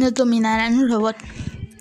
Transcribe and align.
nos 0.00 0.14
dominarán 0.14 0.78
un 0.78 0.88
robot. 0.88 1.16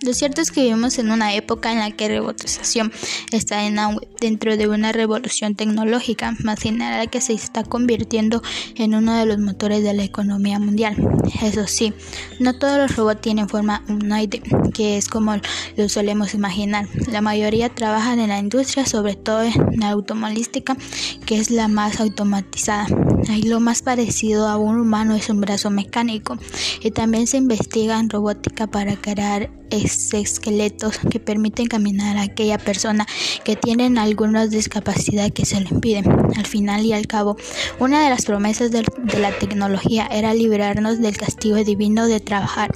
Lo 0.01 0.13
cierto 0.13 0.39
es 0.39 0.51
que 0.51 0.61
vivimos 0.61 0.97
en 0.97 1.11
una 1.11 1.33
época 1.33 1.73
en 1.73 1.79
la 1.79 1.91
que 1.91 2.07
la 2.07 2.19
robotización 2.19 2.91
está 3.33 3.65
en 3.65 3.79
auge, 3.79 4.07
dentro 4.21 4.55
de 4.55 4.69
una 4.69 4.93
revolución 4.93 5.55
tecnológica 5.55 6.35
más 6.41 6.61
general 6.61 7.09
que 7.09 7.19
se 7.19 7.33
está 7.33 7.63
convirtiendo 7.63 8.41
en 8.75 8.95
uno 8.95 9.13
de 9.17 9.25
los 9.25 9.39
motores 9.39 9.83
de 9.83 9.93
la 9.93 10.03
economía 10.03 10.57
mundial. 10.57 10.95
Eso 11.41 11.67
sí, 11.67 11.93
no 12.39 12.57
todos 12.57 12.77
los 12.77 12.95
robots 12.95 13.19
tienen 13.19 13.49
forma 13.49 13.83
humanoide, 13.89 14.41
que 14.73 14.97
es 14.97 15.09
como 15.09 15.35
lo 15.75 15.89
solemos 15.89 16.33
imaginar. 16.33 16.87
La 17.11 17.19
mayoría 17.19 17.67
trabajan 17.67 18.19
en 18.19 18.29
la 18.29 18.39
industria, 18.39 18.85
sobre 18.85 19.15
todo 19.15 19.43
en 19.43 19.79
la 19.79 19.89
automovilística, 19.89 20.77
que 21.25 21.39
es 21.39 21.51
la 21.51 21.67
más 21.67 21.99
automatizada. 21.99 22.87
Ahí 23.29 23.43
lo 23.43 23.59
más 23.59 23.83
parecido 23.83 24.47
a 24.47 24.57
un 24.57 24.79
humano 24.79 25.15
es 25.15 25.29
un 25.29 25.39
brazo 25.39 25.69
mecánico. 25.69 26.37
Y 26.81 26.91
también 26.91 27.27
se 27.27 27.37
investiga 27.37 27.99
en 27.99 28.09
robótica 28.09 28.65
para 28.65 28.95
crear 28.95 29.51
esqueletos 29.71 30.99
que 31.09 31.19
permiten 31.19 31.67
caminar 31.67 32.17
a 32.17 32.23
aquella 32.23 32.57
persona 32.57 33.05
que 33.43 33.55
tienen 33.55 33.97
alguna 33.97 34.47
discapacidad 34.47 35.31
que 35.31 35.45
se 35.45 35.59
lo 35.61 35.69
impiden. 35.69 36.05
Al 36.35 36.45
final 36.45 36.85
y 36.85 36.93
al 36.93 37.07
cabo, 37.07 37.37
una 37.79 38.03
de 38.03 38.09
las 38.09 38.25
promesas 38.25 38.71
de, 38.71 38.83
la 39.19 39.37
tecnología 39.37 40.07
era 40.11 40.33
librarnos 40.33 40.99
del 40.99 41.17
castigo 41.17 41.57
divino 41.57 42.07
de 42.07 42.19
trabajar, 42.19 42.71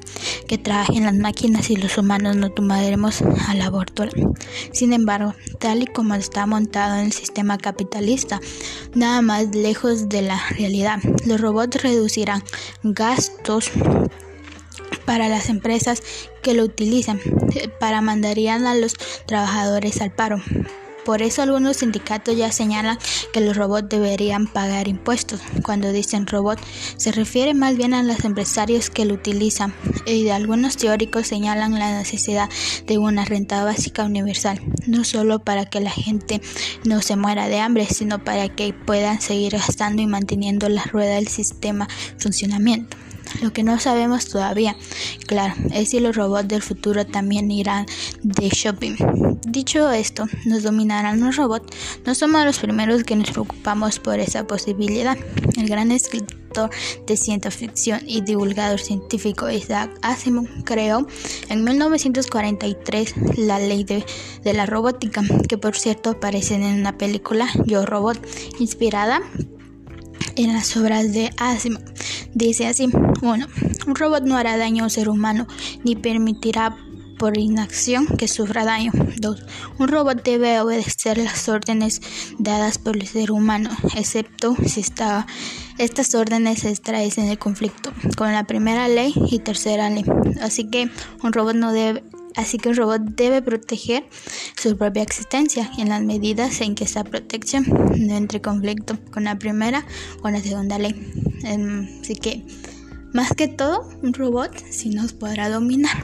que 0.48 0.58
trabajen 0.58 1.06
las 1.06 1.16
máquinas 1.16 1.70
y 1.70 1.76
los 1.76 1.98
humanos 1.98 2.36
no 2.36 2.52
tomaremos 2.52 3.22
al 3.22 3.62
aborto. 3.62 4.06
Sin 4.72 4.94
embargo, 4.94 5.34
tal 5.60 5.84
y 5.84 5.86
como 5.86 6.16
está 6.16 6.46
montado 6.46 7.00
en 7.00 7.06
el 7.06 7.14
sistema 7.14 7.58
capitalista, 7.58 8.40
nada 8.94 9.22
más 9.22 9.56
lejos 9.56 10.10
de 10.10 10.24
la 10.24 10.42
realidad. 10.50 11.00
Los 11.26 11.40
robots 11.40 11.82
reducirán 11.82 12.44
gastos 12.84 13.72
para 15.06 15.30
las 15.30 15.50
empresas 15.50 16.02
que 16.44 16.54
lo 16.54 16.64
utilizan, 16.64 17.20
para 17.80 18.02
mandarían 18.02 18.68
a 18.68 18.76
los 18.76 18.94
trabajadores 19.26 20.02
al 20.02 20.12
paro. 20.12 20.38
Por 21.06 21.22
eso 21.22 21.42
algunos 21.42 21.78
sindicatos 21.78 22.38
ya 22.38 22.52
señalan 22.52 22.98
que 23.34 23.42
los 23.42 23.58
robots 23.58 23.90
deberían 23.90 24.48
pagar 24.48 24.88
impuestos. 24.88 25.42
Cuando 25.62 25.92
dicen 25.92 26.28
robot, 26.28 26.60
se 26.96 27.12
refiere 27.12 27.54
más 27.54 27.76
bien 27.76 27.94
a 27.94 28.04
los 28.04 28.24
empresarios 28.24 28.90
que 28.90 29.04
lo 29.04 29.16
utilizan. 29.16 29.74
Y 30.06 30.30
algunos 30.30 30.78
teóricos 30.78 31.28
señalan 31.28 31.78
la 31.78 31.98
necesidad 31.98 32.50
de 32.88 32.98
una 32.98 33.26
renta 33.26 33.66
básica 33.66 34.06
universal, 34.06 34.62
no 34.88 35.04
solo 35.04 35.40
para 35.40 35.66
que 35.66 35.82
la 35.82 35.92
gente 35.92 36.42
no 36.86 37.02
se 37.02 37.18
muera 37.18 37.50
de 37.50 37.60
hambre, 37.60 37.86
sino 37.88 38.24
para 38.24 38.48
que 38.48 38.74
puedan 38.74 39.20
seguir 39.20 39.54
gastando 39.54 40.02
y 40.02 40.08
manteniendo 40.08 40.70
la 40.70 40.84
rueda 40.84 41.16
del 41.16 41.28
sistema 41.28 41.90
funcionamiento. 42.18 42.96
Lo 43.42 43.52
que 43.54 43.64
no 43.64 43.80
sabemos 43.80 44.28
todavía, 44.28 44.76
claro, 45.28 45.54
es 45.74 45.90
si 45.90 46.00
los 46.00 46.16
robots 46.16 46.48
del 46.48 46.62
futuro 46.62 47.06
también 47.06 47.52
irán 47.52 47.86
de 48.22 48.50
shopping. 48.50 48.96
Dicho 49.48 49.92
esto, 49.92 50.26
nos 50.46 50.64
dominarán 50.64 51.20
los 51.20 51.36
robots. 51.36 51.76
No 52.06 52.16
somos 52.16 52.46
los 52.46 52.60
primeros 52.60 53.04
que 53.04 53.16
nos 53.16 53.32
preocupamos 53.32 54.00
por 54.00 54.20
esa 54.20 54.46
posibilidad. 54.46 55.18
El 55.58 55.68
gran 55.68 55.92
escritor 55.92 56.44
de 57.08 57.18
ciencia 57.18 57.50
ficción 57.50 58.02
y 58.06 58.22
divulgador 58.22 58.80
científico 58.80 59.50
Isaac 59.50 59.90
Asimov 60.04 60.48
creó 60.64 61.08
en 61.50 61.64
1943 61.64 63.16
la 63.38 63.60
ley 63.60 63.84
de, 63.84 64.06
de 64.44 64.54
la 64.54 64.66
robótica, 64.66 65.24
que 65.48 65.58
por 65.58 65.76
cierto 65.76 66.12
aparece 66.12 66.56
en 66.56 66.80
una 66.80 66.98
película 66.98 67.48
Yo 67.66 67.86
Robot, 67.86 68.20
inspirada 68.60 69.22
en 70.36 70.54
las 70.54 70.76
obras 70.78 71.14
de 71.14 71.32
Asimov. 71.38 71.84
Dice 72.34 72.68
así, 72.68 72.90
1. 73.22 73.48
Un 73.88 73.96
robot 73.96 74.24
no 74.24 74.38
hará 74.38 74.58
daño 74.58 74.84
a 74.84 74.88
un 74.88 74.90
ser 74.90 75.10
humano 75.10 75.48
ni 75.84 75.96
permitirá 75.96 76.76
por 77.18 77.38
inacción 77.38 78.08
que 78.18 78.28
sufra 78.28 78.66
daño. 78.66 78.92
2. 79.18 79.46
Un 79.80 79.88
robot 79.88 80.24
debe 80.24 80.60
obedecer 80.60 81.18
las 81.18 81.48
órdenes 81.48 82.02
dadas 82.38 82.78
por 82.78 82.98
el 82.98 83.08
ser 83.08 83.32
humano, 83.32 83.70
excepto 83.96 84.56
si 84.66 84.82
está, 84.82 85.26
estas 85.78 86.14
órdenes 86.16 86.60
se 86.60 86.70
extraen 86.70 87.12
en 87.18 87.30
el 87.30 87.38
conflicto 87.38 87.94
con 88.18 88.34
la 88.34 88.44
primera 88.46 88.88
ley 88.88 89.14
y 89.30 89.40
tercera 89.40 89.90
ley. 89.90 90.04
Así 90.42 90.70
que 90.70 90.90
un 91.24 91.34
robot 91.34 91.56
no 91.56 91.72
debe 91.72 92.04
Así 92.36 92.58
que 92.58 92.70
un 92.70 92.76
robot 92.76 93.02
debe 93.02 93.42
proteger 93.42 94.06
su 94.58 94.76
propia 94.78 95.04
existencia 95.04 95.70
en 95.78 95.90
las 95.90 96.02
medidas 96.02 96.62
en 96.62 96.76
que 96.76 96.86
esa 96.86 97.04
protección 97.04 97.66
no 97.68 98.16
entre 98.16 98.42
conflicto 98.42 98.98
con 99.12 99.26
la 99.26 99.38
primera 99.38 99.86
o 100.24 100.30
la 100.30 100.42
segunda 100.42 100.80
ley. 100.80 100.96
Em, 101.44 101.88
así 102.02 102.16
que, 102.16 102.46
más 103.14 103.34
que 103.34 103.48
todo, 103.48 103.88
un 104.02 104.14
robot 104.14 104.52
sí 104.70 104.90
nos 104.90 105.14
podrá 105.14 105.50
dominar. 105.50 106.04